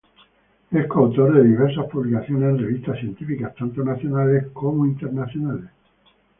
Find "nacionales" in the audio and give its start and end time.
3.83-4.47